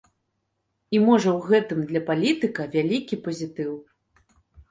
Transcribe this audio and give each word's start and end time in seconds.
І, 0.95 1.01
можа, 1.09 1.33
у 1.41 1.49
гэтым 1.49 1.83
для 1.91 2.01
палітыка 2.09 2.61
вялікі 2.75 3.15
пазітыў. 3.27 3.71